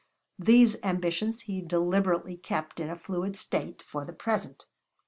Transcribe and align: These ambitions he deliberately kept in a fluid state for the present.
These 0.39 0.77
ambitions 0.81 1.41
he 1.41 1.61
deliberately 1.61 2.35
kept 2.35 2.79
in 2.79 2.89
a 2.89 2.95
fluid 2.97 3.37
state 3.37 3.83
for 3.83 4.03
the 4.03 4.13
present. 4.13 4.65